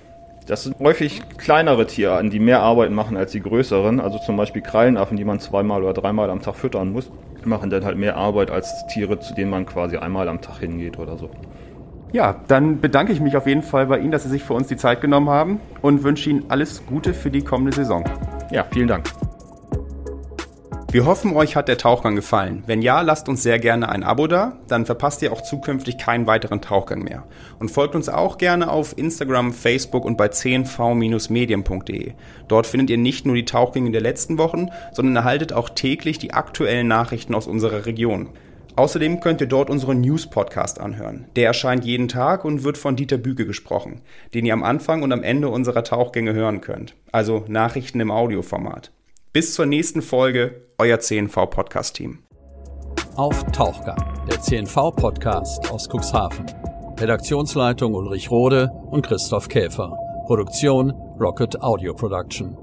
Das 0.47 0.63
sind 0.63 0.79
häufig 0.79 1.21
kleinere 1.37 1.85
Tierarten, 1.85 2.31
die 2.31 2.39
mehr 2.39 2.61
Arbeit 2.61 2.89
machen 2.89 3.15
als 3.15 3.31
die 3.31 3.41
größeren. 3.41 3.99
Also 3.99 4.17
zum 4.25 4.37
Beispiel 4.37 4.63
Krallenaffen, 4.63 5.17
die 5.17 5.23
man 5.23 5.39
zweimal 5.39 5.83
oder 5.83 5.93
dreimal 5.93 6.31
am 6.31 6.41
Tag 6.41 6.55
füttern 6.55 6.91
muss, 6.91 7.11
machen 7.45 7.69
dann 7.69 7.85
halt 7.85 7.99
mehr 7.99 8.17
Arbeit 8.17 8.49
als 8.49 8.87
Tiere, 8.87 9.19
zu 9.19 9.35
denen 9.35 9.51
man 9.51 9.67
quasi 9.67 9.97
einmal 9.97 10.27
am 10.29 10.41
Tag 10.41 10.61
hingeht 10.61 10.97
oder 10.97 11.15
so. 11.15 11.29
Ja, 12.11 12.41
dann 12.47 12.81
bedanke 12.81 13.13
ich 13.13 13.21
mich 13.21 13.37
auf 13.37 13.45
jeden 13.45 13.61
Fall 13.61 13.85
bei 13.85 13.99
Ihnen, 13.99 14.11
dass 14.11 14.23
Sie 14.23 14.29
sich 14.29 14.43
für 14.43 14.55
uns 14.55 14.65
die 14.65 14.77
Zeit 14.77 14.99
genommen 14.99 15.29
haben 15.29 15.59
und 15.83 16.01
wünsche 16.01 16.31
Ihnen 16.31 16.45
alles 16.49 16.83
Gute 16.87 17.13
für 17.13 17.29
die 17.29 17.43
kommende 17.43 17.71
Saison. 17.71 18.03
Ja, 18.49 18.63
vielen 18.63 18.87
Dank. 18.87 19.03
Wir 20.91 21.05
hoffen, 21.05 21.33
euch 21.37 21.55
hat 21.55 21.69
der 21.69 21.77
Tauchgang 21.77 22.17
gefallen. 22.17 22.63
Wenn 22.67 22.81
ja, 22.81 22.99
lasst 22.99 23.29
uns 23.29 23.41
sehr 23.41 23.59
gerne 23.59 23.87
ein 23.87 24.03
Abo 24.03 24.27
da, 24.27 24.57
dann 24.67 24.85
verpasst 24.85 25.21
ihr 25.21 25.31
auch 25.31 25.39
zukünftig 25.39 25.97
keinen 25.97 26.27
weiteren 26.27 26.59
Tauchgang 26.59 27.01
mehr. 27.01 27.23
Und 27.59 27.71
folgt 27.71 27.95
uns 27.95 28.09
auch 28.09 28.37
gerne 28.37 28.69
auf 28.69 28.97
Instagram, 28.97 29.53
Facebook 29.53 30.03
und 30.03 30.17
bei 30.17 30.27
10v-medien.de. 30.27 32.11
Dort 32.49 32.67
findet 32.67 32.89
ihr 32.89 32.97
nicht 32.97 33.25
nur 33.25 33.35
die 33.35 33.45
Tauchgänge 33.45 33.91
der 33.91 34.01
letzten 34.01 34.37
Wochen, 34.37 34.67
sondern 34.91 35.15
erhaltet 35.15 35.53
auch 35.53 35.69
täglich 35.69 36.19
die 36.19 36.33
aktuellen 36.33 36.89
Nachrichten 36.89 37.35
aus 37.35 37.47
unserer 37.47 37.85
Region. 37.85 38.27
Außerdem 38.75 39.21
könnt 39.21 39.39
ihr 39.39 39.47
dort 39.47 39.69
unseren 39.69 40.01
News-Podcast 40.01 40.81
anhören. 40.81 41.25
Der 41.37 41.47
erscheint 41.47 41.85
jeden 41.85 42.09
Tag 42.09 42.43
und 42.43 42.65
wird 42.65 42.77
von 42.77 42.97
Dieter 42.97 43.17
Büge 43.17 43.45
gesprochen, 43.45 44.01
den 44.33 44.45
ihr 44.45 44.53
am 44.53 44.63
Anfang 44.63 45.03
und 45.03 45.13
am 45.13 45.23
Ende 45.23 45.47
unserer 45.47 45.85
Tauchgänge 45.85 46.33
hören 46.33 46.59
könnt. 46.59 46.95
Also 47.13 47.45
Nachrichten 47.47 48.01
im 48.01 48.11
Audioformat. 48.11 48.91
Bis 49.33 49.53
zur 49.53 49.65
nächsten 49.65 50.01
Folge, 50.01 50.67
euer 50.77 50.99
CNV-Podcast-Team. 50.99 52.19
Auf 53.15 53.41
Tauchgang, 53.53 54.27
der 54.29 54.41
CNV-Podcast 54.41 55.71
aus 55.71 55.87
Cuxhaven. 55.87 56.45
Redaktionsleitung 56.99 57.93
Ulrich 57.93 58.29
Rode 58.29 58.69
und 58.89 59.05
Christoph 59.05 59.47
Käfer. 59.47 59.97
Produktion 60.27 60.91
Rocket 61.17 61.61
Audio 61.61 61.93
Production. 61.93 62.57